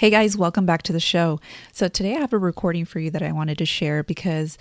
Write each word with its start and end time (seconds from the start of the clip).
Hey 0.00 0.08
guys, 0.08 0.34
welcome 0.34 0.64
back 0.64 0.80
to 0.84 0.94
the 0.94 0.98
show. 0.98 1.40
So, 1.74 1.86
today 1.86 2.16
I 2.16 2.20
have 2.20 2.32
a 2.32 2.38
recording 2.38 2.86
for 2.86 3.00
you 3.00 3.10
that 3.10 3.20
I 3.20 3.32
wanted 3.32 3.58
to 3.58 3.66
share 3.66 4.02
because 4.02 4.56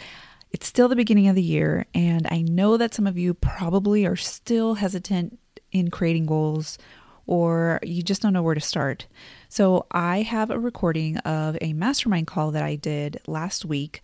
it's 0.52 0.68
still 0.68 0.90
the 0.90 0.98
beginning 0.98 1.30
of 1.30 1.36
the 1.38 1.42
year, 1.42 1.86
and 1.94 2.28
I 2.30 2.42
know 2.42 2.76
that 2.76 2.94
some 2.94 3.08
of 3.08 3.18
you 3.18 3.34
probably 3.34 4.06
are 4.06 4.18
still 4.18 4.74
hesitant 4.74 5.40
in 5.72 5.92
creating 5.92 6.26
goals 6.26 6.78
or 7.26 7.80
you 7.84 8.04
just 8.04 8.22
don't 8.22 8.34
know 8.34 8.44
where 8.44 8.54
to 8.54 8.60
start. 8.60 9.08
So, 9.48 9.86
I 9.92 10.24
have 10.24 10.52
a 10.52 10.60
recording 10.60 11.16
of 11.20 11.58
a 11.62 11.72
mastermind 11.72 12.28
call 12.28 12.52
that 12.52 12.64
I 12.64 12.76
did 12.76 13.22
last 13.26 13.64
week 13.64 14.02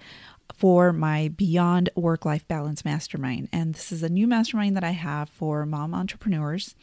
for 0.54 0.94
my 0.94 1.34
Beyond 1.36 1.90
Work 1.96 2.24
Life 2.24 2.48
Balance 2.48 2.86
Mastermind. 2.86 3.50
And 3.52 3.76
this 3.76 3.92
is 3.92 4.04
a 4.04 4.10
new 4.10 4.26
mastermind 4.26 4.78
that 4.78 4.86
I 4.86 4.92
have 4.92 5.28
for 5.28 5.66
mom 5.66 5.94
entrepreneurs. 5.94 6.76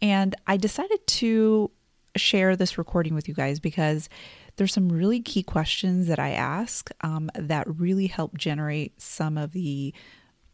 And 0.00 0.36
I 0.46 0.56
decided 0.56 1.04
to 1.04 1.72
share 2.16 2.56
this 2.56 2.78
recording 2.78 3.14
with 3.14 3.28
you 3.28 3.34
guys 3.34 3.60
because 3.60 4.08
there's 4.56 4.72
some 4.72 4.88
really 4.88 5.20
key 5.20 5.42
questions 5.42 6.08
that 6.08 6.18
I 6.18 6.30
ask 6.30 6.90
um, 7.02 7.30
that 7.34 7.66
really 7.78 8.08
help 8.08 8.36
generate 8.36 9.00
some 9.00 9.38
of 9.38 9.52
the 9.52 9.94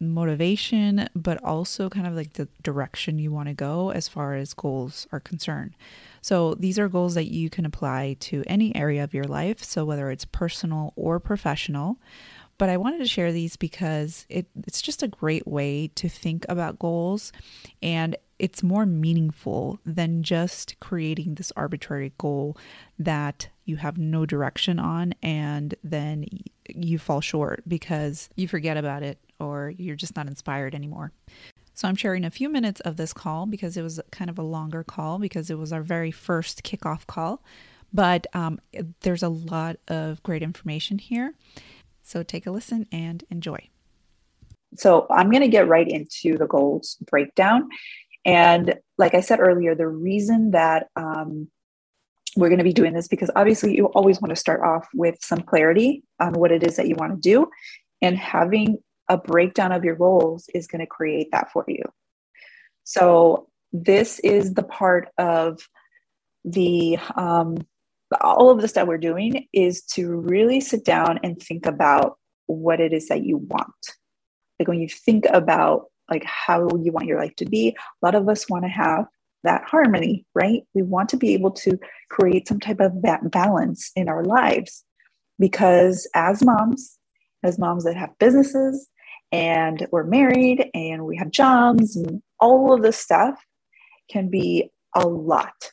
motivation, 0.00 1.08
but 1.14 1.42
also 1.42 1.88
kind 1.88 2.06
of 2.06 2.14
like 2.14 2.34
the 2.34 2.48
direction 2.62 3.19
you 3.19 3.32
want 3.32 3.48
to 3.48 3.55
go 3.55 3.91
as 3.91 4.08
far 4.08 4.34
as 4.34 4.52
goals 4.52 5.06
are 5.12 5.20
concerned. 5.20 5.75
So, 6.20 6.55
these 6.55 6.78
are 6.78 6.88
goals 6.88 7.14
that 7.14 7.30
you 7.30 7.50
can 7.50 7.64
apply 7.64 8.16
to 8.20 8.44
any 8.47 8.75
area 8.75 9.05
of 9.05 9.14
your 9.14 9.25
life. 9.25 9.62
So, 9.62 9.84
whether 9.84 10.10
it's 10.10 10.25
personal 10.25 10.92
or 10.97 11.19
professional. 11.20 11.98
But 12.56 12.69
I 12.69 12.77
wanted 12.77 12.98
to 12.98 13.06
share 13.06 13.33
these 13.33 13.56
because 13.56 14.27
it, 14.28 14.47
it's 14.66 14.83
just 14.83 15.02
a 15.02 15.08
great 15.08 15.47
way 15.47 15.88
to 15.97 16.08
think 16.08 16.47
about 16.48 16.78
goals 16.78 17.33
and 17.83 18.16
it's 18.38 18.62
more 18.62 18.84
meaningful 18.84 19.78
than 19.86 20.22
just 20.22 20.78
creating 20.80 21.34
this 21.34 21.52
arbitrary 21.56 22.12
goal 22.19 22.56
that 22.98 23.48
you 23.64 23.77
have 23.77 23.97
no 23.97 24.27
direction 24.27 24.78
on 24.78 25.14
and 25.22 25.75
then 25.84 26.27
you 26.69 26.98
fall 26.98 27.20
short 27.20 27.62
because 27.66 28.28
you 28.36 28.48
forget 28.48 28.77
about 28.77 29.02
it 29.02 29.19
or 29.38 29.72
you're 29.77 29.97
just 29.97 30.16
not 30.16 30.27
inspired 30.27 30.75
anymore. 30.75 31.12
So 31.75 31.88
I'm 31.88 31.97
sharing 31.97 32.25
a 32.25 32.30
few 32.30 32.48
minutes 32.48 32.80
of 32.80 32.97
this 32.97 33.12
call 33.12 33.47
because 33.47 33.77
it 33.77 33.82
was 33.82 34.00
kind 34.12 34.30
of 34.30 34.38
a 34.38 34.42
longer 34.42 34.84
call 34.84 35.19
because 35.19 35.50
it 35.50 35.58
was 35.58 35.72
our 35.72 35.82
very 35.82 36.10
first 36.10 36.62
kickoff 36.62 37.06
call. 37.06 37.42
But 37.92 38.27
um, 38.32 38.60
there's 39.00 39.22
a 39.22 39.28
lot 39.28 39.77
of 39.88 40.22
great 40.22 40.42
information 40.42 40.98
here. 40.98 41.34
So 42.05 42.22
take 42.22 42.47
a 42.47 42.50
listen 42.50 42.86
and 42.92 43.24
enjoy. 43.30 43.69
So 44.77 45.06
I'm 45.10 45.30
going 45.30 45.42
to 45.42 45.48
get 45.48 45.69
right 45.69 45.88
into 45.88 46.36
the 46.36 46.47
goals 46.47 46.97
breakdown. 47.06 47.69
And 48.24 48.74
like 48.98 49.14
I 49.14 49.20
said 49.20 49.41
earlier, 49.41 49.74
the 49.74 49.88
reason 49.88 50.52
that 50.52 50.88
um, 50.97 51.48
we're 52.37 52.48
going 52.48 52.59
to 52.59 52.65
be 52.65 52.72
doing 52.72 52.92
this 52.92 53.09
because 53.09 53.31
obviously 53.34 53.75
you 53.75 53.87
always 53.87 54.20
want 54.20 54.31
to 54.31 54.37
start 54.37 54.60
off 54.60 54.87
with 54.94 55.16
some 55.22 55.41
clarity 55.41 56.04
on 56.20 56.34
what 56.34 56.53
it 56.53 56.62
is 56.62 56.76
that 56.76 56.88
you 56.88 56.94
want 56.97 57.15
to 57.15 57.20
do. 57.20 57.48
And 58.03 58.19
having 58.19 58.78
a 59.09 59.16
breakdown 59.16 59.72
of 59.72 59.84
your 59.84 59.97
goals 59.97 60.48
is 60.54 60.66
going 60.66 60.81
to 60.81 60.86
create 60.86 61.28
that 61.32 61.50
for 61.53 61.65
you. 61.66 61.82
So, 62.84 63.48
this 63.72 64.21
is 64.21 64.54
the 64.54 64.62
part 64.62 65.09
of 65.19 65.66
the 66.44 66.97
um, 67.16 67.56
all 68.20 68.50
of 68.50 68.60
the 68.60 68.69
stuff 68.69 68.88
we're 68.88 68.98
doing 68.98 69.47
is 69.52 69.82
to 69.82 70.14
really 70.14 70.60
sit 70.60 70.84
down 70.84 71.19
and 71.22 71.41
think 71.41 71.66
about 71.66 72.19
what 72.47 72.80
it 72.80 72.92
is 72.92 73.08
that 73.08 73.25
you 73.25 73.38
want. 73.38 73.70
Like 74.58 74.69
when 74.69 74.80
you 74.80 74.88
think 74.88 75.25
about 75.30 75.86
like 76.10 76.24
how 76.24 76.69
you 76.76 76.92
want 76.92 77.06
your 77.06 77.19
life 77.19 77.34
to 77.36 77.47
be. 77.47 77.69
A 78.03 78.06
lot 78.06 78.14
of 78.14 78.28
us 78.28 78.48
want 78.48 78.64
to 78.64 78.69
have 78.69 79.06
that 79.42 79.64
harmony, 79.64 80.24
right? 80.34 80.62
We 80.74 80.82
want 80.82 81.08
to 81.10 81.16
be 81.16 81.34
able 81.34 81.50
to 81.53 81.78
create 82.10 82.48
some 82.48 82.60
type 82.60 82.80
of 82.80 83.03
that 83.03 83.30
balance 83.30 83.91
in 83.94 84.08
our 84.08 84.24
lives 84.24 84.84
because 85.38 86.08
as 86.14 86.42
moms, 86.42 86.98
as 87.42 87.58
moms 87.58 87.84
that 87.84 87.97
have 87.97 88.19
businesses 88.19 88.88
and 89.32 89.86
we're 89.91 90.04
married 90.04 90.70
and 90.74 91.04
we 91.04 91.16
have 91.16 91.30
jobs 91.30 91.97
and 91.97 92.22
all 92.41 92.72
of 92.72 92.82
this 92.82 92.98
stuff 92.98 93.42
can 94.10 94.30
be 94.30 94.70
a 94.94 95.06
lot. 95.06 95.72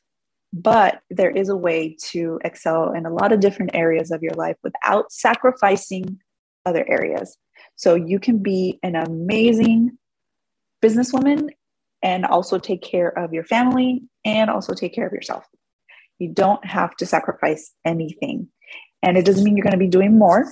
But 0.53 1.01
there 1.09 1.31
is 1.31 1.49
a 1.49 1.55
way 1.55 1.95
to 2.11 2.39
excel 2.43 2.91
in 2.93 3.05
a 3.05 3.13
lot 3.13 3.31
of 3.31 3.39
different 3.39 3.71
areas 3.73 4.11
of 4.11 4.21
your 4.21 4.33
life 4.33 4.57
without 4.63 5.11
sacrificing 5.11 6.19
other 6.65 6.85
areas. 6.87 7.37
So 7.75 7.95
you 7.95 8.19
can 8.19 8.39
be 8.39 8.79
an 8.83 8.95
amazing 8.95 9.97
businesswoman 10.83 11.49
and 12.03 12.25
also 12.25 12.57
take 12.57 12.81
care 12.81 13.07
of 13.07 13.33
your 13.33 13.43
family 13.43 14.03
and 14.25 14.49
also 14.49 14.73
take 14.73 14.93
care 14.93 15.07
of 15.07 15.13
yourself. 15.13 15.45
You 16.19 16.29
don't 16.29 16.63
have 16.65 16.95
to 16.97 17.05
sacrifice 17.05 17.71
anything. 17.85 18.49
And 19.01 19.17
it 19.17 19.25
doesn't 19.25 19.43
mean 19.43 19.57
you're 19.57 19.63
going 19.63 19.71
to 19.71 19.77
be 19.77 19.87
doing 19.87 20.17
more. 20.17 20.51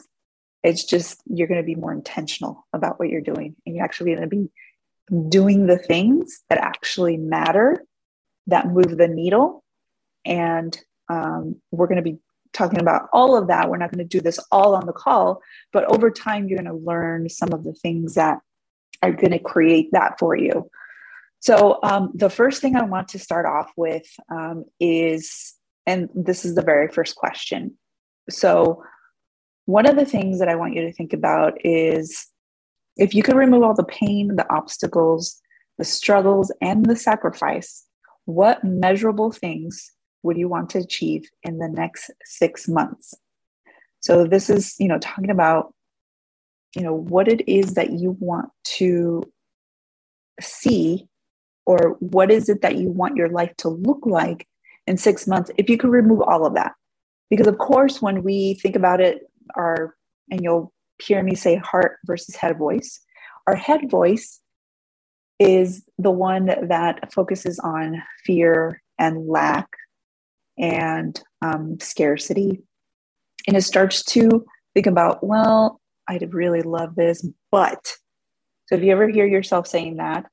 It's 0.63 0.83
just 0.83 1.21
you're 1.25 1.47
going 1.47 1.61
to 1.61 1.65
be 1.65 1.75
more 1.75 1.93
intentional 1.93 2.65
about 2.73 2.99
what 2.99 3.09
you're 3.09 3.21
doing. 3.21 3.55
And 3.65 3.75
you're 3.75 3.85
actually 3.85 4.15
going 4.15 4.27
to 4.27 4.27
be 4.27 4.49
doing 5.29 5.67
the 5.67 5.77
things 5.77 6.43
that 6.49 6.59
actually 6.59 7.17
matter, 7.17 7.83
that 8.47 8.67
move 8.67 8.97
the 8.97 9.07
needle. 9.07 9.63
And 10.29 10.79
um, 11.09 11.55
we're 11.71 11.87
going 11.87 11.97
to 11.97 12.03
be 12.03 12.19
talking 12.53 12.79
about 12.79 13.09
all 13.11 13.35
of 13.35 13.47
that. 13.47 13.69
We're 13.69 13.77
not 13.77 13.91
going 13.91 14.07
to 14.07 14.17
do 14.17 14.21
this 14.21 14.39
all 14.51 14.75
on 14.75 14.85
the 14.85 14.93
call, 14.93 15.41
but 15.73 15.83
over 15.85 16.09
time, 16.09 16.47
you're 16.47 16.61
going 16.61 16.73
to 16.73 16.85
learn 16.85 17.27
some 17.29 17.51
of 17.51 17.63
the 17.63 17.73
things 17.73 18.15
that 18.15 18.39
are 19.01 19.11
going 19.11 19.31
to 19.31 19.39
create 19.39 19.89
that 19.91 20.19
for 20.19 20.35
you. 20.35 20.69
So, 21.41 21.79
um, 21.83 22.11
the 22.13 22.29
first 22.29 22.61
thing 22.61 22.75
I 22.75 22.83
want 22.83 23.07
to 23.09 23.19
start 23.19 23.45
off 23.45 23.71
with 23.77 24.05
um, 24.29 24.65
is, 24.79 25.55
and 25.85 26.09
this 26.13 26.43
is 26.43 26.55
the 26.55 26.61
very 26.61 26.89
first 26.89 27.15
question. 27.15 27.77
So, 28.29 28.83
one 29.65 29.85
of 29.85 29.95
the 29.95 30.05
things 30.05 30.39
that 30.39 30.49
I 30.49 30.55
want 30.55 30.75
you 30.75 30.81
to 30.81 30.91
think 30.91 31.13
about 31.13 31.53
is 31.63 32.27
if 32.97 33.13
you 33.13 33.23
could 33.23 33.35
remove 33.35 33.63
all 33.63 33.73
the 33.73 33.83
pain, 33.83 34.35
the 34.35 34.51
obstacles, 34.53 35.39
the 35.77 35.85
struggles, 35.85 36.51
and 36.61 36.85
the 36.85 36.97
sacrifice, 36.97 37.85
what 38.25 38.63
measurable 38.63 39.31
things 39.31 39.91
would 40.23 40.37
you 40.37 40.47
want 40.47 40.69
to 40.71 40.79
achieve 40.79 41.29
in 41.43 41.57
the 41.59 41.69
next 41.69 42.11
six 42.25 42.67
months? 42.67 43.13
So, 44.01 44.25
this 44.25 44.49
is, 44.49 44.75
you 44.79 44.87
know, 44.87 44.99
talking 44.99 45.29
about 45.29 45.73
you 46.75 46.83
know 46.83 46.93
what 46.93 47.27
it 47.27 47.47
is 47.47 47.73
that 47.73 47.91
you 47.91 48.15
want 48.19 48.49
to 48.63 49.23
see 50.41 51.07
or 51.65 51.97
what 51.99 52.31
is 52.31 52.49
it 52.49 52.61
that 52.61 52.77
you 52.77 52.89
want 52.89 53.15
your 53.15 53.29
life 53.29 53.55
to 53.57 53.69
look 53.69 54.05
like 54.05 54.47
in 54.87 54.97
six 54.97 55.27
months 55.27 55.51
if 55.57 55.69
you 55.69 55.77
could 55.77 55.89
remove 55.89 56.21
all 56.21 56.45
of 56.45 56.53
that 56.53 56.73
because 57.29 57.47
of 57.47 57.57
course 57.57 58.01
when 58.01 58.23
we 58.23 58.53
think 58.55 58.75
about 58.75 59.01
it 59.01 59.21
our 59.55 59.95
and 60.31 60.41
you'll 60.43 60.71
hear 61.01 61.23
me 61.23 61.35
say 61.35 61.55
heart 61.55 61.97
versus 62.05 62.35
head 62.35 62.57
voice 62.57 63.01
our 63.47 63.55
head 63.55 63.89
voice 63.89 64.39
is 65.39 65.83
the 65.97 66.11
one 66.11 66.45
that 66.67 67.11
focuses 67.11 67.59
on 67.59 68.01
fear 68.25 68.81
and 68.99 69.27
lack 69.27 69.67
and 70.59 71.21
um, 71.41 71.79
scarcity 71.79 72.61
and 73.47 73.55
it 73.55 73.63
starts 73.63 74.03
to 74.03 74.45
think 74.73 74.85
about 74.85 75.23
well 75.25 75.79
I'd 76.09 76.33
really 76.33 76.63
love 76.63 76.95
this, 76.95 77.25
but. 77.51 77.93
So 78.65 78.75
if 78.75 78.83
you 78.83 78.91
ever 78.91 79.07
hear 79.07 79.25
yourself 79.25 79.67
saying 79.67 79.97
that, 79.97 80.25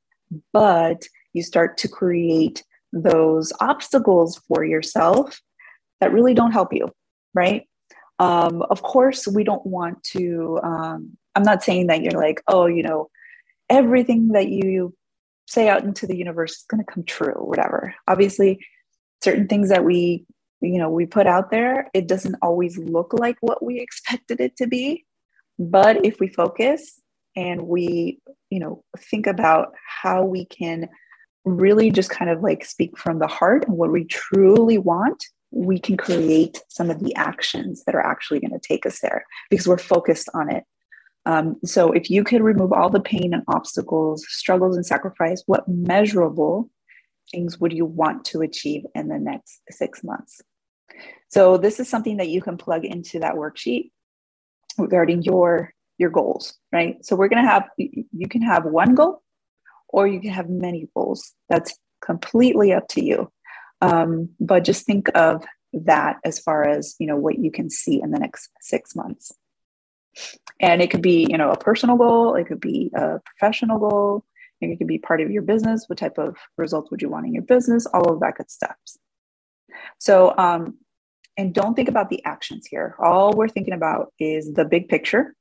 but 0.52 1.06
you 1.32 1.42
start 1.42 1.76
to 1.78 1.88
create 1.88 2.64
those 2.92 3.52
obstacles 3.60 4.40
for 4.48 4.64
yourself 4.64 5.40
that 6.00 6.12
really 6.12 6.34
don't 6.34 6.52
help 6.52 6.72
you, 6.72 6.90
right? 7.34 7.68
Um, 8.18 8.62
of 8.62 8.82
course, 8.82 9.28
we 9.28 9.44
don't 9.44 9.64
want 9.66 10.02
to. 10.04 10.58
Um, 10.62 11.16
I'm 11.34 11.42
not 11.42 11.62
saying 11.62 11.88
that 11.88 12.02
you're 12.02 12.12
like, 12.20 12.42
oh, 12.48 12.66
you 12.66 12.82
know, 12.82 13.10
everything 13.68 14.28
that 14.28 14.48
you 14.48 14.94
say 15.46 15.68
out 15.68 15.84
into 15.84 16.06
the 16.06 16.16
universe 16.16 16.52
is 16.52 16.64
going 16.68 16.82
to 16.82 16.90
come 16.90 17.04
true, 17.04 17.34
whatever. 17.34 17.94
Obviously, 18.08 18.66
certain 19.22 19.48
things 19.48 19.68
that 19.68 19.84
we, 19.84 20.24
you 20.60 20.78
know, 20.78 20.90
we 20.90 21.06
put 21.06 21.26
out 21.26 21.50
there, 21.50 21.90
it 21.94 22.08
doesn't 22.08 22.36
always 22.42 22.78
look 22.78 23.12
like 23.12 23.36
what 23.40 23.64
we 23.64 23.80
expected 23.80 24.40
it 24.40 24.56
to 24.56 24.66
be. 24.66 25.04
But 25.58 26.04
if 26.04 26.20
we 26.20 26.28
focus 26.28 27.00
and 27.34 27.62
we, 27.62 28.20
you 28.50 28.58
know, 28.58 28.84
think 28.98 29.26
about 29.26 29.74
how 30.02 30.24
we 30.24 30.46
can 30.46 30.88
really 31.44 31.90
just 31.90 32.10
kind 32.10 32.30
of 32.30 32.42
like 32.42 32.64
speak 32.64 32.98
from 32.98 33.18
the 33.18 33.26
heart 33.26 33.66
and 33.66 33.76
what 33.76 33.92
we 33.92 34.04
truly 34.04 34.78
want, 34.78 35.24
we 35.50 35.78
can 35.78 35.96
create 35.96 36.60
some 36.68 36.90
of 36.90 37.00
the 37.00 37.14
actions 37.14 37.84
that 37.84 37.94
are 37.94 38.04
actually 38.04 38.40
going 38.40 38.50
to 38.50 38.68
take 38.68 38.84
us 38.84 39.00
there 39.00 39.24
because 39.48 39.66
we're 39.66 39.78
focused 39.78 40.28
on 40.34 40.50
it. 40.50 40.64
Um, 41.24 41.56
so, 41.64 41.90
if 41.90 42.08
you 42.08 42.22
could 42.22 42.42
remove 42.42 42.72
all 42.72 42.88
the 42.88 43.00
pain 43.00 43.34
and 43.34 43.42
obstacles, 43.48 44.24
struggles 44.28 44.76
and 44.76 44.86
sacrifice, 44.86 45.42
what 45.46 45.66
measurable 45.66 46.70
things 47.30 47.58
would 47.60 47.72
you 47.72 47.84
want 47.84 48.24
to 48.26 48.42
achieve 48.42 48.84
in 48.94 49.08
the 49.08 49.18
next 49.18 49.60
six 49.70 50.02
months? 50.04 50.40
So, 51.28 51.56
this 51.56 51.80
is 51.80 51.88
something 51.88 52.18
that 52.18 52.28
you 52.28 52.40
can 52.40 52.56
plug 52.56 52.84
into 52.84 53.20
that 53.20 53.34
worksheet 53.34 53.90
regarding 54.78 55.22
your 55.22 55.72
your 55.98 56.10
goals, 56.10 56.54
right? 56.72 57.04
So, 57.04 57.16
we're 57.16 57.28
going 57.28 57.42
to 57.42 57.50
have 57.50 57.64
you 57.76 58.28
can 58.28 58.42
have 58.42 58.64
one 58.64 58.94
goal 58.94 59.22
or 59.88 60.06
you 60.06 60.20
can 60.20 60.30
have 60.30 60.48
many 60.48 60.88
goals. 60.94 61.32
That's 61.48 61.76
completely 62.04 62.72
up 62.72 62.88
to 62.88 63.04
you. 63.04 63.30
Um, 63.80 64.30
but 64.40 64.64
just 64.64 64.86
think 64.86 65.08
of 65.14 65.44
that 65.72 66.16
as 66.24 66.38
far 66.38 66.66
as 66.66 66.94
you 66.98 67.06
know 67.06 67.16
what 67.16 67.38
you 67.38 67.50
can 67.50 67.68
see 67.68 68.00
in 68.00 68.10
the 68.10 68.18
next 68.18 68.50
six 68.60 68.96
months 68.96 69.32
and 70.60 70.80
it 70.80 70.90
could 70.90 71.02
be 71.02 71.26
you 71.28 71.36
know 71.36 71.50
a 71.50 71.58
personal 71.58 71.96
goal 71.96 72.34
it 72.34 72.46
could 72.46 72.60
be 72.60 72.90
a 72.94 73.20
professional 73.24 73.78
goal 73.78 74.24
it 74.60 74.76
could 74.76 74.86
be 74.86 74.98
part 74.98 75.20
of 75.20 75.30
your 75.30 75.42
business. 75.42 75.84
What 75.86 75.98
type 75.98 76.18
of 76.18 76.36
results 76.56 76.90
would 76.90 77.02
you 77.02 77.08
want 77.08 77.26
in 77.26 77.34
your 77.34 77.42
business? 77.42 77.86
All 77.86 78.12
of 78.12 78.20
that 78.20 78.36
good 78.36 78.50
stuff. 78.50 78.76
So 79.98 80.34
um, 80.38 80.78
and 81.36 81.54
don't 81.54 81.74
think 81.74 81.88
about 81.88 82.08
the 82.08 82.24
actions 82.24 82.66
here. 82.66 82.96
All 82.98 83.32
we're 83.32 83.48
thinking 83.48 83.74
about 83.74 84.12
is 84.18 84.52
the 84.54 84.64
big 84.64 84.88
picture. 84.88 85.34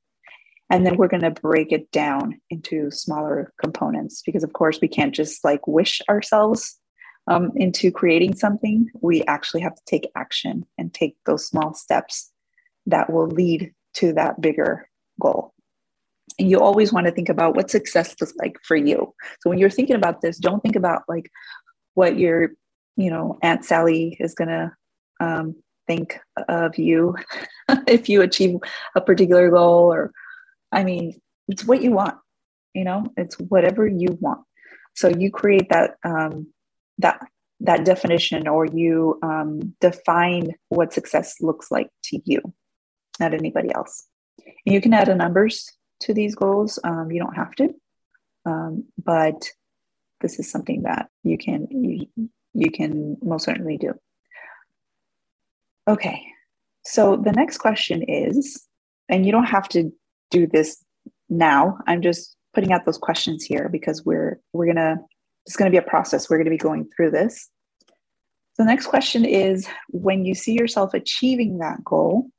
And 0.68 0.84
then 0.84 0.96
we're 0.96 1.08
going 1.08 1.22
to 1.22 1.30
break 1.30 1.72
it 1.72 1.90
down 1.92 2.40
into 2.50 2.90
smaller 2.90 3.52
components 3.62 4.22
because 4.26 4.42
of 4.42 4.52
course 4.52 4.80
we 4.82 4.88
can't 4.88 5.14
just 5.14 5.44
like 5.44 5.66
wish 5.66 6.02
ourselves 6.08 6.78
um, 7.28 7.50
into 7.56 7.90
creating 7.90 8.36
something, 8.36 8.88
we 9.00 9.24
actually 9.24 9.60
have 9.60 9.74
to 9.74 9.82
take 9.86 10.10
action 10.14 10.64
and 10.78 10.94
take 10.94 11.16
those 11.26 11.46
small 11.46 11.74
steps 11.74 12.32
that 12.86 13.12
will 13.12 13.26
lead 13.26 13.72
to 13.94 14.12
that 14.12 14.40
bigger 14.40 14.88
goal. 15.20 15.52
And 16.38 16.50
you 16.50 16.60
always 16.60 16.92
want 16.92 17.06
to 17.06 17.12
think 17.12 17.28
about 17.28 17.56
what 17.56 17.70
success 17.70 18.14
looks 18.20 18.34
like 18.36 18.58
for 18.62 18.76
you. 18.76 19.14
So 19.40 19.50
when 19.50 19.58
you're 19.58 19.70
thinking 19.70 19.96
about 19.96 20.20
this, 20.20 20.38
don't 20.38 20.62
think 20.62 20.76
about 20.76 21.02
like 21.08 21.30
what 21.94 22.18
your, 22.18 22.50
you 22.96 23.10
know, 23.10 23.38
Aunt 23.42 23.64
Sally 23.64 24.16
is 24.20 24.34
going 24.34 24.48
to 24.48 24.72
um, 25.20 25.56
think 25.86 26.18
of 26.48 26.78
you 26.78 27.16
if 27.86 28.08
you 28.08 28.22
achieve 28.22 28.58
a 28.94 29.00
particular 29.00 29.50
goal. 29.50 29.92
Or, 29.92 30.12
I 30.72 30.84
mean, 30.84 31.20
it's 31.48 31.64
what 31.64 31.82
you 31.82 31.92
want. 31.92 32.16
You 32.74 32.84
know, 32.84 33.06
it's 33.16 33.36
whatever 33.36 33.86
you 33.86 34.18
want. 34.20 34.40
So 34.94 35.08
you 35.08 35.30
create 35.30 35.70
that 35.70 35.96
um, 36.04 36.48
that 36.98 37.20
that 37.60 37.84
definition 37.84 38.48
or 38.48 38.66
you 38.66 39.18
um, 39.22 39.74
define 39.80 40.54
what 40.68 40.92
success 40.92 41.36
looks 41.40 41.70
like 41.70 41.88
to 42.04 42.20
you 42.24 42.40
not 43.18 43.32
anybody 43.32 43.72
else 43.74 44.06
and 44.66 44.74
you 44.74 44.80
can 44.80 44.92
add 44.92 45.08
a 45.08 45.14
numbers 45.14 45.72
to 46.00 46.14
these 46.14 46.34
goals 46.34 46.78
um, 46.84 47.10
you 47.10 47.20
don't 47.20 47.36
have 47.36 47.54
to 47.54 47.74
um, 48.44 48.84
but 49.02 49.50
this 50.20 50.38
is 50.38 50.50
something 50.50 50.82
that 50.82 51.08
you 51.22 51.36
can 51.36 51.66
you, 51.70 52.30
you 52.54 52.70
can 52.70 53.16
most 53.22 53.44
certainly 53.44 53.76
do 53.76 53.92
okay 55.88 56.22
so 56.84 57.16
the 57.16 57.32
next 57.32 57.58
question 57.58 58.02
is 58.02 58.66
and 59.08 59.26
you 59.26 59.32
don't 59.32 59.44
have 59.46 59.68
to 59.68 59.92
do 60.30 60.46
this 60.46 60.84
now 61.28 61.78
i'm 61.86 62.02
just 62.02 62.36
putting 62.54 62.72
out 62.72 62.84
those 62.86 62.98
questions 62.98 63.44
here 63.44 63.68
because 63.68 64.04
we're 64.04 64.38
we're 64.52 64.66
gonna 64.66 64.98
it's 65.46 65.56
to 65.56 65.70
be 65.70 65.76
a 65.76 65.82
process. 65.82 66.28
We're 66.28 66.38
to 66.46 66.50
be 66.50 66.58
going 66.58 66.88
through 66.94 67.12
this. 67.12 67.48
The 68.58 68.64
next 68.64 68.86
question 68.86 69.24
is 69.24 69.68
when 69.90 70.24
you 70.24 70.34
see 70.34 70.52
yourself 70.52 70.92
achieving 70.92 71.58
that 71.58 71.84
goal, 71.84 72.30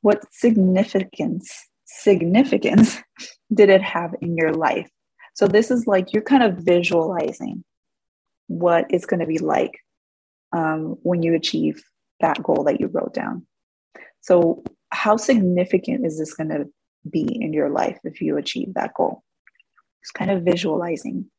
what 0.00 0.22
significance 0.32 1.50
significance 1.88 2.98
did 3.54 3.70
it 3.70 3.82
have 3.82 4.14
in 4.20 4.36
your 4.36 4.52
life? 4.52 4.88
So 5.34 5.46
this 5.46 5.70
is 5.70 5.86
like 5.86 6.12
you're 6.12 6.22
kind 6.22 6.42
of 6.42 6.58
visualizing 6.58 7.64
what 8.48 8.86
it's 8.90 9.06
going 9.06 9.20
to 9.20 9.26
be 9.26 9.38
like 9.38 9.72
um, 10.52 10.96
when 11.02 11.22
you 11.22 11.34
achieve 11.34 11.82
that 12.20 12.42
goal 12.42 12.64
that 12.64 12.80
you 12.80 12.88
wrote 12.88 13.14
down. 13.14 13.46
So 14.20 14.62
how 14.90 15.16
significant 15.16 16.04
is 16.04 16.18
this 16.18 16.34
going 16.34 16.48
to 16.50 16.66
be 17.08 17.26
in 17.40 17.52
your 17.52 17.70
life 17.70 17.98
if 18.04 18.20
you 18.20 18.36
achieve 18.36 18.74
that 18.74 18.94
goal? 18.94 19.22
It's 20.02 20.10
kind 20.10 20.30
of 20.30 20.42
visualizing 20.42 21.30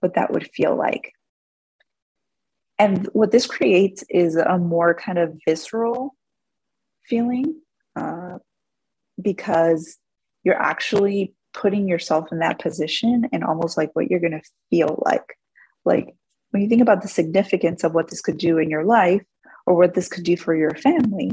what 0.00 0.14
that 0.14 0.32
would 0.32 0.48
feel 0.52 0.76
like. 0.76 1.12
And 2.78 3.08
what 3.12 3.30
this 3.30 3.46
creates 3.46 4.04
is 4.08 4.36
a 4.36 4.58
more 4.58 4.94
kind 4.94 5.18
of 5.18 5.38
visceral 5.46 6.14
feeling 7.06 7.60
uh, 7.96 8.38
because 9.20 9.98
you're 10.42 10.60
actually 10.60 11.34
putting 11.52 11.88
yourself 11.88 12.32
in 12.32 12.40
that 12.40 12.58
position 12.58 13.28
and 13.32 13.44
almost 13.44 13.76
like 13.76 13.90
what 13.94 14.10
you're 14.10 14.20
going 14.20 14.32
to 14.32 14.50
feel 14.70 15.02
like. 15.06 15.36
Like 15.84 16.14
when 16.50 16.62
you 16.62 16.68
think 16.68 16.82
about 16.82 17.02
the 17.02 17.08
significance 17.08 17.84
of 17.84 17.94
what 17.94 18.08
this 18.08 18.20
could 18.20 18.38
do 18.38 18.58
in 18.58 18.70
your 18.70 18.84
life 18.84 19.22
or 19.66 19.74
what 19.74 19.94
this 19.94 20.08
could 20.08 20.24
do 20.24 20.36
for 20.36 20.54
your 20.54 20.74
family, 20.74 21.30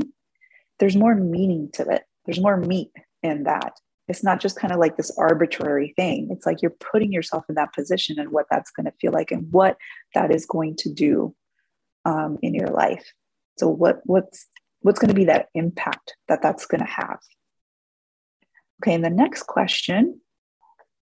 there's 0.80 0.95
more 0.95 1.16
meaning 1.16 1.69
to 1.74 1.88
it. 1.89 2.04
There's 2.25 2.39
more 2.39 2.57
meat 2.57 2.92
in 3.24 3.44
that 3.44 3.74
it's 4.12 4.24
not 4.24 4.42
just 4.42 4.60
kind 4.60 4.74
of 4.74 4.80
like 4.80 4.98
this 4.98 5.12
arbitrary 5.18 5.94
thing 5.95 6.28
it's 6.31 6.45
like 6.45 6.62
you're 6.62 6.75
putting 6.92 7.12
yourself 7.12 7.45
in 7.48 7.56
that 7.56 7.74
position 7.74 8.19
and 8.19 8.31
what 8.31 8.45
that's 8.51 8.72
going 8.72 8.86
to 8.86 8.92
feel 9.00 9.12
like 9.12 9.31
and 9.31 9.50
what 9.51 9.78
that 10.13 10.31
is 10.33 10.45
going 10.45 10.75
to 10.75 10.92
do 10.92 11.33
um, 12.06 12.38
in 12.42 12.54
your 12.54 12.68
life 12.68 13.13
so 13.57 13.68
what 13.68 14.01
what's 14.04 14.48
what's 14.81 15.00
going 15.00 15.10
to 15.10 15.16
be 15.16 15.25
that 15.25 15.48
impact 15.54 16.16
that 16.28 16.42
that's 16.42 16.66
going 16.66 16.81
to 16.81 16.92
have 16.92 17.19
okay 18.81 18.95
and 18.95 19.06
the 19.06 19.10
next 19.10 19.44
question 19.44 20.19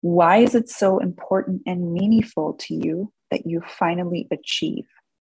why 0.01 0.37
is 0.37 0.55
it 0.55 0.69
so 0.69 0.99
important 0.99 1.61
and 1.65 1.93
meaningful 1.93 2.53
to 2.53 2.73
you 2.73 3.11
that 3.31 3.45
you 3.45 3.61
finally 3.67 4.27
achieve 4.31 4.85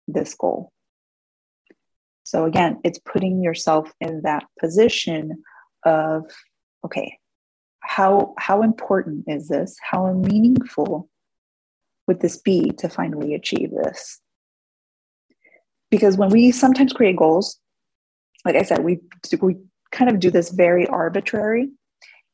this 0.09 0.35
goal? 0.35 0.73
So 2.25 2.45
again 2.45 2.81
it's 2.85 2.99
putting 2.99 3.43
yourself 3.43 3.93
in 4.01 4.23
that 4.23 4.45
position 4.59 5.43
of 5.85 6.25
okay 6.85 7.19
how 7.81 8.35
how 8.39 8.63
important 8.63 9.25
is 9.27 9.49
this? 9.49 9.77
How 9.83 10.13
meaningful 10.13 11.09
would 12.07 12.21
this 12.21 12.39
be 12.39 12.71
to 12.79 12.89
finally 12.89 13.35
achieve 13.35 13.71
this? 13.71 14.21
Because 15.91 16.17
when 16.17 16.31
we 16.31 16.53
sometimes 16.53 16.93
create 16.93 17.17
goals 17.17 17.59
like 18.45 18.57
i 18.57 18.63
said 18.63 18.83
we 18.83 18.99
we 19.41 19.57
kind 19.93 20.11
of 20.11 20.19
do 20.19 20.31
this 20.31 20.51
very 20.51 20.87
arbitrary 20.89 21.71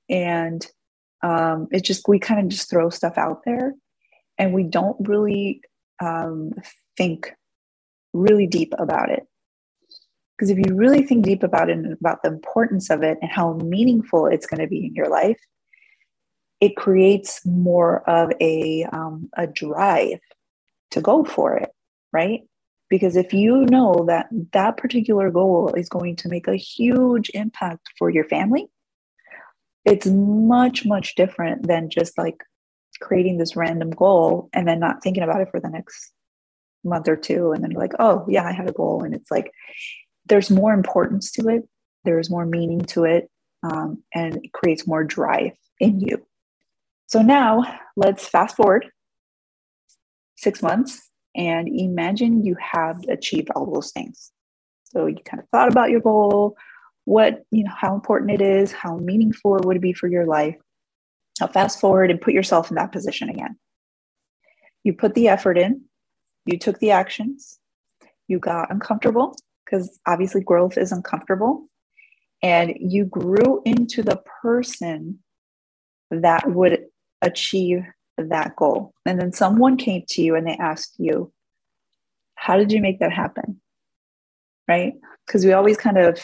and 0.09 0.67
um, 1.23 1.69
it 1.73 1.85
just 1.85 2.07
we 2.09 2.19
kind 2.19 2.41
of 2.41 2.49
just 2.49 2.71
throw 2.71 2.91
stuff 2.91 3.19
out 3.19 3.43
there 3.45 3.75
and 4.39 4.55
we 4.55 4.63
don't 4.63 4.97
really 5.09 5.61
um, 6.01 6.53
think 6.97 7.33
really 8.13 8.47
deep 8.47 8.73
about 8.79 9.11
it 9.11 9.27
because 10.39 10.51
if 10.51 10.59
you 10.59 10.77
really 10.77 11.03
think 11.03 11.25
deep 11.25 11.43
about 11.43 11.69
it 11.69 11.77
and 11.77 11.93
about 11.95 12.23
the 12.23 12.29
importance 12.29 12.91
of 12.91 13.03
it 13.03 13.19
and 13.21 13.31
how 13.31 13.55
meaningful 13.55 14.27
it's 14.27 14.47
going 14.47 14.61
to 14.61 14.69
be 14.69 14.87
in 14.87 14.95
your 14.95 15.09
life, 15.09 15.39
it 16.61 16.77
creates 16.77 17.45
more 17.45 18.09
of 18.09 18.31
a, 18.41 18.85
um, 18.93 19.29
a 19.37 19.49
drive 19.49 20.21
to 20.93 21.01
go 21.01 21.25
for 21.25 21.57
it, 21.57 21.71
right? 22.13 22.43
Because 22.89 23.17
if 23.17 23.33
you 23.33 23.67
know 23.67 24.05
that 24.07 24.29
that 24.53 24.77
particular 24.77 25.29
goal 25.31 25.75
is 25.77 25.89
going 25.89 26.15
to 26.17 26.29
make 26.29 26.47
a 26.47 26.55
huge 26.55 27.31
impact 27.35 27.89
for 27.99 28.09
your 28.09 28.25
family, 28.25 28.69
it's 29.85 30.07
much, 30.07 30.85
much 30.85 31.15
different 31.15 31.67
than 31.67 31.91
just 31.91 32.17
like 32.19 32.43
creating 33.01 33.39
this 33.39 33.57
random 33.57 33.91
goal 33.91 34.49
and 34.53 34.67
then 34.67 34.81
not 34.81 35.03
thinking 35.03 35.23
about 35.23 35.41
it 35.41 35.49
for 35.51 35.61
the 35.61 35.69
next 35.69 36.13
month 36.85 37.09
or 37.09 37.17
two. 37.17 37.53
And 37.53 37.63
then 37.63 37.71
like, 37.71 37.93
oh, 37.99 38.25
yeah, 38.29 38.45
I 38.45 38.53
had 38.53 38.69
a 38.69 38.73
goal. 38.73 39.03
And 39.05 39.15
it's 39.15 39.31
like, 39.31 39.53
there's 40.27 40.51
more 40.51 40.73
importance 40.73 41.31
to 41.33 41.49
it, 41.49 41.69
there's 42.05 42.31
more 42.31 42.45
meaning 42.45 42.81
to 42.81 43.05
it, 43.05 43.31
um, 43.63 44.03
and 44.15 44.37
it 44.37 44.53
creates 44.53 44.87
more 44.87 45.05
drive 45.05 45.53
in 45.81 46.01
you. 46.01 46.25
So 47.07 47.23
now 47.23 47.65
let's 47.97 48.29
fast 48.29 48.57
forward 48.57 48.87
six 50.37 50.63
months 50.63 51.09
and 51.35 51.69
imagine 51.69 52.45
you 52.45 52.57
have 52.61 53.03
achieved 53.09 53.49
all 53.55 53.73
those 53.73 53.93
things. 53.93 54.31
So 54.85 55.07
you 55.07 55.19
kind 55.25 55.43
of 55.43 55.49
thought 55.51 55.71
about 55.71 55.91
your 55.91 56.01
goal, 56.01 56.57
what, 57.09 57.43
you 57.51 57.65
know, 57.65 57.73
how 57.75 57.95
important 57.95 58.31
it 58.31 58.43
is, 58.43 58.71
how 58.71 58.99
meaningful 58.99 59.57
it 59.57 59.65
would 59.65 59.81
be 59.81 59.95
for 59.95 60.09
your 60.09 60.27
life. 60.27 60.57
Now 61.41 61.47
fast 61.47 61.81
forward 61.81 62.11
and 62.11 62.21
put 62.21 62.35
yourself 62.35 62.71
in 62.71 62.75
that 62.75 62.93
position 62.93 63.31
again. 63.31 63.57
You 64.85 64.93
put 64.93 65.15
the 65.15 65.29
effort 65.29 65.57
in, 65.57 65.85
you 66.45 66.59
took 66.59 66.79
the 66.81 66.91
actions, 66.91 67.59
you 68.27 68.39
got 68.39 68.71
uncomfortable, 68.71 69.35
because 69.65 69.99
obviously 70.07 70.43
growth 70.43 70.77
is 70.77 70.93
uncomfortable. 70.93 71.69
And 72.43 72.75
you 72.79 73.07
grew 73.07 73.63
into 73.65 74.03
the 74.03 74.23
person 74.43 75.21
that 76.11 76.51
would 76.51 76.85
achieve 77.23 77.85
that 78.19 78.55
goal. 78.55 78.93
And 79.07 79.19
then 79.19 79.33
someone 79.33 79.79
came 79.79 80.03
to 80.11 80.23
you 80.23 80.35
and 80.35 80.47
they 80.47 80.57
asked 80.57 80.97
you, 80.99 81.33
How 82.35 82.59
did 82.59 82.71
you 82.71 82.83
make 82.83 83.01
that 83.01 83.13
happen? 83.13 83.61
right? 84.69 84.93
Because 85.27 85.45
we 85.45 85.53
always 85.53 85.77
kind 85.77 85.99
of 85.99 86.21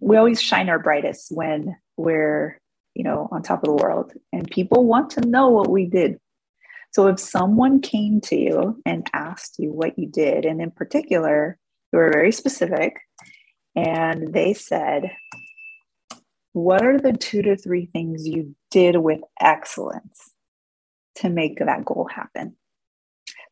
we 0.00 0.16
always 0.16 0.40
shine 0.40 0.68
our 0.68 0.78
brightest 0.78 1.28
when 1.30 1.76
we're, 1.96 2.60
you 2.94 3.04
know, 3.04 3.28
on 3.30 3.42
top 3.42 3.62
of 3.62 3.68
the 3.68 3.82
world 3.82 4.12
and 4.32 4.50
people 4.50 4.86
want 4.86 5.10
to 5.10 5.20
know 5.20 5.48
what 5.48 5.70
we 5.70 5.86
did. 5.86 6.18
So 6.92 7.08
if 7.08 7.18
someone 7.18 7.80
came 7.80 8.20
to 8.22 8.36
you 8.36 8.80
and 8.86 9.08
asked 9.12 9.56
you 9.58 9.72
what 9.72 9.98
you 9.98 10.06
did, 10.06 10.44
and 10.44 10.60
in 10.60 10.70
particular, 10.70 11.58
you 11.92 11.98
were 11.98 12.12
very 12.12 12.30
specific, 12.30 13.00
and 13.74 14.32
they 14.32 14.54
said, 14.54 15.10
What 16.52 16.84
are 16.84 16.98
the 16.98 17.12
two 17.12 17.42
to 17.42 17.56
three 17.56 17.86
things 17.86 18.28
you 18.28 18.54
did 18.70 18.96
with 18.98 19.20
excellence 19.40 20.30
to 21.16 21.28
make 21.28 21.58
that 21.58 21.84
goal 21.84 22.08
happen? 22.08 22.54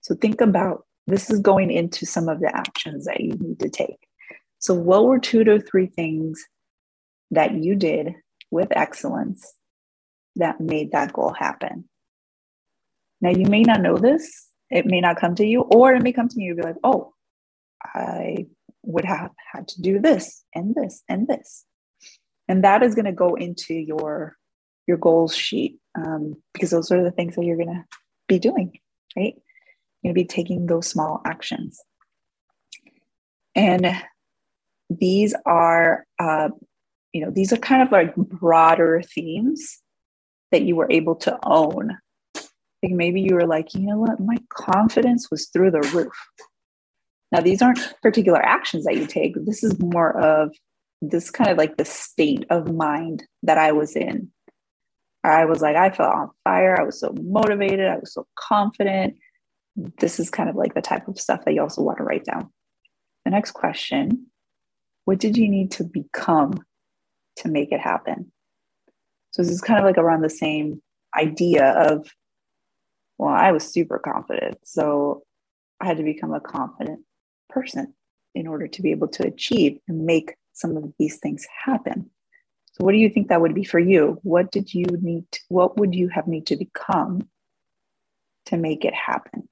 So 0.03 0.15
think 0.15 0.41
about 0.41 0.87
this 1.09 1.29
is 1.29 1.41
going 1.41 1.73
into 1.73 2.07
some 2.07 2.29
of 2.29 2.39
the 2.39 2.55
actions 2.55 3.07
that 3.07 3.21
you 3.21 3.33
need 3.33 3.59
to 3.61 3.69
take. 3.69 4.07
So, 4.63 4.75
what 4.75 5.05
were 5.05 5.19
two 5.19 5.43
to 5.43 5.61
three 5.61 5.87
things 5.87 6.45
that 7.33 7.53
you 7.53 7.75
did 7.75 8.15
with 8.53 8.69
excellence 8.71 9.55
that 10.37 10.61
made 10.61 10.93
that 10.93 11.13
goal 11.13 11.35
happen? 11.37 11.89
Now, 13.21 13.31
you 13.31 13.47
may 13.47 13.63
not 13.63 13.83
know 13.83 13.97
this, 13.97 14.47
it 14.71 14.87
may 14.87 15.01
not 15.01 15.17
come 15.17 15.35
to 15.35 15.45
you, 15.45 15.63
or 15.63 15.93
it 15.95 16.03
may 16.03 16.13
come 16.13 16.29
to 16.29 16.41
you 16.41 16.55
be 16.55 16.63
like, 16.63 16.77
oh, 16.85 17.13
I 17.85 18.47
would 18.85 19.05
have 19.05 19.33
had 19.53 19.67
to 19.67 19.83
do 19.83 19.99
this 19.99 20.45
and 20.55 20.77
this 20.77 21.03
and 21.09 21.27
this. 21.27 21.65
And 22.47 22.63
that 22.63 22.85
is 22.85 22.95
going 22.95 23.07
to 23.07 23.13
go 23.13 23.35
into 23.35 23.75
your 23.75 24.37
your 24.87 24.97
goals 24.97 25.35
sheet 25.35 25.79
um, 25.97 26.37
because 26.55 26.71
those 26.71 26.93
are 26.93 27.03
the 27.03 27.11
things 27.11 27.35
that 27.35 27.45
you're 27.45 27.57
going 27.57 27.69
to 27.69 27.85
be 28.29 28.39
doing, 28.39 28.79
right? 29.17 29.35
You're 30.03 30.13
going 30.13 30.15
to 30.15 30.23
be 30.23 30.25
taking 30.25 30.67
those 30.67 30.87
small 30.87 31.21
actions. 31.25 31.81
And 33.55 33.87
these 34.91 35.35
are, 35.47 36.07
uh, 36.19 36.49
you 37.13 37.25
know, 37.25 37.31
these 37.31 37.53
are 37.53 37.59
kind 37.59 37.83
of 37.83 37.93
like 37.93 38.15
broader 38.17 39.03
themes 39.15 39.81
that 40.51 40.63
you 40.63 40.77
were 40.77 40.91
able 40.91 41.17
to 41.17 41.39
own. 41.45 41.99
Like 42.83 42.93
maybe 42.93 43.21
you 43.21 43.35
were 43.35 43.47
like, 43.47 43.75
you 43.75 43.81
know 43.81 43.99
what, 43.99 44.21
my 44.21 44.37
confidence 44.49 45.31
was 45.31 45.47
through 45.47 45.71
the 45.71 45.89
roof. 45.95 46.13
Now, 47.31 47.41
these 47.41 47.63
aren't 47.63 47.95
particular 48.03 48.45
actions 48.45 48.85
that 48.85 48.97
you 48.97 49.07
take. 49.07 49.35
This 49.47 49.65
is 49.65 49.79
more 49.79 50.19
of 50.19 50.55
this 51.01 51.31
kind 51.31 51.51
of 51.51 51.57
like 51.57 51.77
the 51.77 51.85
state 51.85 52.45
of 52.51 52.73
mind 52.73 53.25
that 53.43 53.59
I 53.59 53.73
was 53.73 53.97
in. 53.97 54.31
I 55.25 55.45
was 55.45 55.63
like, 55.63 55.77
I 55.77 55.91
felt 55.91 56.15
on 56.15 56.31
fire. 56.45 56.79
I 56.79 56.85
was 56.85 57.01
so 57.01 57.15
motivated. 57.23 57.87
I 57.87 57.97
was 57.97 58.13
so 58.13 58.27
confident. 58.37 59.17
This 59.99 60.21
is 60.21 60.31
kind 60.31 60.51
of 60.51 60.57
like 60.57 60.75
the 60.75 60.83
type 60.83 61.09
of 61.09 61.19
stuff 61.19 61.45
that 61.45 61.55
you 61.55 61.63
also 61.63 61.83
want 61.83 61.99
to 61.99 62.05
write 62.05 62.25
down. 62.25 62.51
The 63.25 63.31
next 63.31 63.53
question 63.53 64.27
What 65.05 65.19
did 65.19 65.37
you 65.37 65.49
need 65.49 65.71
to 65.73 65.85
become 65.85 66.65
to 67.37 67.49
make 67.49 67.73
it 67.73 67.81
happen? 67.81 68.33
So, 69.31 69.43
this 69.43 69.51
is 69.51 69.61
kind 69.61 69.79
of 69.79 69.85
like 69.85 69.99
around 69.99 70.23
the 70.23 70.31
same 70.31 70.83
idea 71.19 71.71
of, 71.71 72.09
well, 73.19 73.35
I 73.35 73.53
was 73.53 73.65
super 73.65 73.99
confident. 73.99 74.59
So, 74.65 75.23
I 75.81 75.87
had 75.87 75.97
to 75.97 76.05
become 76.05 76.33
a 76.33 76.41
confident 76.41 77.01
person 77.49 77.95
in 78.35 78.47
order 78.47 78.67
to 78.67 78.83
be 78.83 78.91
able 78.91 79.09
to 79.09 79.27
achieve 79.27 79.79
and 79.89 80.07
make 80.07 80.35
some 80.53 80.77
of 80.77 80.93
these 80.99 81.19
things 81.19 81.47
happen. 81.65 82.11
So 82.73 82.85
what 82.85 82.93
do 82.93 82.99
you 82.99 83.11
think 83.11 83.29
that 83.29 83.41
would 83.41 83.55
be 83.55 83.65
for 83.65 83.79
you? 83.79 84.19
What 84.23 84.51
did 84.51 84.73
you 84.73 84.87
need 85.03 85.25
to, 85.33 85.41
what 85.49 85.79
would 85.79 85.95
you 85.95 86.09
have 86.09 86.27
need 86.27 86.47
to 86.47 86.57
become 86.57 87.29
to 88.47 88.57
make 88.57 88.85
it 88.85 88.95
happen? 88.95 89.49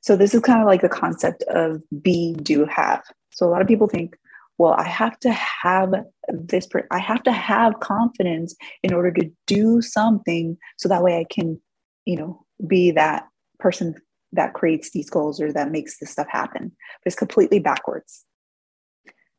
So 0.00 0.16
this 0.16 0.34
is 0.34 0.40
kind 0.40 0.60
of 0.60 0.66
like 0.66 0.80
the 0.80 0.88
concept 0.88 1.42
of 1.44 1.82
be 2.02 2.34
do 2.34 2.64
have. 2.64 3.02
So 3.30 3.46
a 3.46 3.50
lot 3.50 3.62
of 3.62 3.68
people 3.68 3.86
think, 3.86 4.16
well, 4.58 4.74
I 4.74 4.86
have 4.86 5.18
to 5.20 5.32
have 5.32 5.94
this 6.28 6.68
I 6.90 6.98
have 6.98 7.22
to 7.24 7.32
have 7.32 7.80
confidence 7.80 8.54
in 8.82 8.92
order 8.92 9.10
to 9.12 9.30
do 9.46 9.82
something 9.82 10.56
so 10.76 10.88
that 10.88 11.02
way 11.02 11.18
I 11.18 11.24
can, 11.28 11.60
you 12.04 12.16
know, 12.16 12.44
be 12.66 12.90
that 12.92 13.24
person 13.58 13.94
that 14.32 14.54
creates 14.54 14.90
these 14.90 15.10
goals 15.10 15.40
or 15.40 15.52
that 15.52 15.70
makes 15.70 15.98
this 15.98 16.10
stuff 16.10 16.28
happen. 16.30 16.70
But 16.70 17.06
it's 17.06 17.16
completely 17.16 17.58
backwards. 17.58 18.24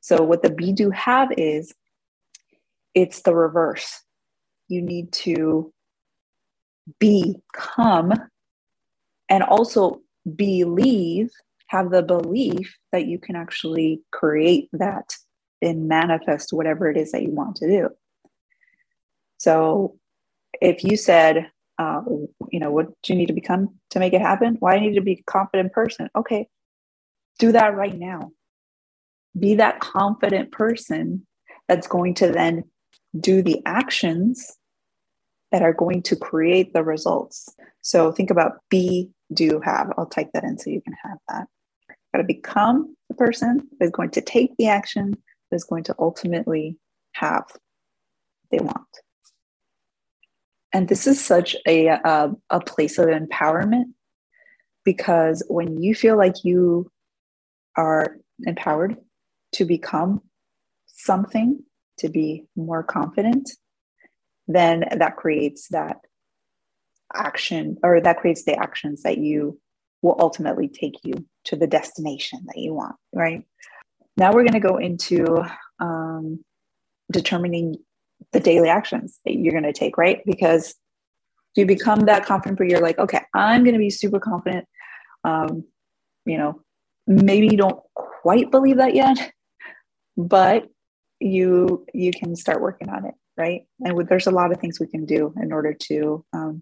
So 0.02 0.22
what 0.22 0.44
the 0.44 0.50
be 0.50 0.74
do 0.74 0.90
have 0.92 1.30
is 1.38 1.74
it's 2.94 3.22
the 3.22 3.34
reverse. 3.34 4.02
You 4.68 4.82
need 4.82 5.12
to 5.14 5.74
become 7.00 8.14
and 9.30 9.44
also 9.44 10.02
believe, 10.36 11.32
have 11.74 11.90
the 11.90 12.04
belief 12.04 12.78
that 12.92 13.08
you 13.08 13.18
can 13.18 13.36
actually 13.36 14.02
create 14.12 14.70
that 14.74 15.16
and 15.60 15.88
manifest 15.88 16.54
whatever 16.54 16.90
it 16.90 16.98
is 16.98 17.12
that 17.12 17.24
you 17.24 17.32
want 17.32 17.56
to 17.56 17.68
do. 17.68 17.90
So 19.40 19.98
if 20.62 20.84
you 20.84 20.96
said, 20.96 21.50
uh, 21.80 22.02
you 22.52 22.60
know, 22.60 22.70
what 22.70 22.90
do 23.02 23.14
you 23.14 23.16
need 23.16 23.26
to 23.26 23.34
become 23.34 23.70
to 23.90 24.00
make 24.00 24.14
it 24.14 24.22
happen? 24.22 24.58
Why 24.60 24.76
well, 24.76 24.84
I 24.84 24.86
need 24.86 24.96
to 24.96 25.02
be 25.02 25.14
a 25.14 25.32
confident 25.32 25.74
person. 25.74 26.10
Okay, 26.16 26.48
do 27.40 27.52
that 27.52 27.76
right 27.76 27.98
now. 27.98 28.32
Be 29.38 29.56
that 29.56 29.80
confident 29.80 30.52
person 30.52 31.26
that's 31.68 31.88
going 31.88 32.14
to 32.16 32.28
then 32.28 32.66
do 33.20 33.42
the 33.42 33.62
actions 33.66 34.58
that 35.52 35.64
are 35.64 35.74
going 35.74 36.04
to 36.04 36.16
create 36.16 36.74
the 36.74 36.84
results. 36.84 37.50
So 37.82 38.12
think 38.12 38.30
about 38.30 38.54
be, 38.70 39.10
do, 39.34 39.60
have. 39.64 39.92
I'll 39.98 40.06
type 40.06 40.30
that 40.36 40.44
in 40.44 40.60
so 40.60 40.70
you 40.70 40.82
can 40.82 40.94
have 41.04 41.18
that. 41.30 41.48
Got 42.14 42.20
to 42.20 42.24
become 42.24 42.96
the 43.10 43.16
person 43.16 43.68
that 43.80 43.86
is 43.86 43.92
going 43.92 44.12
to 44.12 44.22
take 44.22 44.56
the 44.58 44.68
action 44.68 45.18
that 45.50 45.56
is 45.56 45.64
going 45.64 45.84
to 45.86 45.96
ultimately 46.00 46.78
have 47.14 47.46
they 48.52 48.60
want. 48.60 48.88
And 50.72 50.88
this 50.88 51.08
is 51.08 51.24
such 51.24 51.56
a, 51.68 51.88
a, 51.88 52.32
a 52.50 52.60
place 52.60 52.98
of 52.98 53.08
empowerment 53.08 53.94
because 54.84 55.44
when 55.48 55.82
you 55.82 55.96
feel 55.96 56.18
like 56.18 56.44
you 56.44 56.92
are 57.76 58.18
empowered 58.46 58.98
to 59.54 59.66
become 59.66 60.22
something, 60.88 61.60
to 62.00 62.10
be 62.10 62.46
more 62.56 62.84
confident, 62.84 63.52
then 64.48 64.84
that 64.98 65.16
creates 65.16 65.68
that 65.70 65.98
action 67.14 67.78
or 67.84 68.02
that 68.02 68.18
creates 68.18 68.44
the 68.44 68.56
actions 68.56 69.04
that 69.04 69.20
you 69.20 69.60
will 70.04 70.18
ultimately 70.20 70.68
take 70.68 71.00
you 71.04 71.14
to 71.46 71.56
the 71.56 71.66
destination 71.66 72.42
that 72.46 72.58
you 72.58 72.74
want, 72.76 72.96
right? 73.16 73.44
Now 74.18 74.32
we're 74.32 74.44
going 74.44 74.62
to 74.62 74.68
go 74.68 74.78
into 74.78 75.44
um, 75.80 76.44
determining 77.12 77.78
the 78.34 78.40
daily 78.40 78.70
actions 78.70 79.20
that 79.26 79.36
you're 79.36 79.54
going 79.54 79.64
to 79.64 79.74
take, 79.74 79.98
right? 79.98 80.22
Because 80.26 80.76
you 81.56 81.66
become 81.66 82.02
that 82.02 82.26
confident, 82.26 82.58
but 82.58 82.70
you're 82.70 82.82
like, 82.82 83.00
okay, 83.00 83.22
I'm 83.34 83.64
going 83.64 83.74
to 83.74 83.80
be 83.80 83.90
super 83.90 84.20
confident. 84.20 84.66
Um, 85.24 85.64
you 86.26 86.38
know, 86.38 86.62
maybe 87.08 87.48
you 87.48 87.58
don't 87.58 87.82
quite 87.96 88.52
believe 88.52 88.78
that 88.78 88.96
yet, 88.96 89.32
but 90.18 90.68
you 91.20 91.86
you 91.94 92.12
can 92.12 92.36
start 92.36 92.62
working 92.62 92.90
on 92.90 93.06
it, 93.06 93.14
right? 93.38 93.62
And 93.80 94.08
there's 94.08 94.28
a 94.28 94.32
lot 94.32 94.52
of 94.52 94.60
things 94.60 94.80
we 94.80 94.88
can 94.88 95.06
do 95.06 95.34
in 95.42 95.54
order 95.54 95.74
to 95.74 96.26
um, 96.34 96.62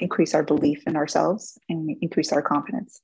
increase 0.00 0.34
our 0.34 0.42
belief 0.42 0.82
in 0.86 0.96
ourselves 0.96 1.58
and 1.68 1.96
increase 2.00 2.32
our 2.32 2.42
confidence. 2.42 3.00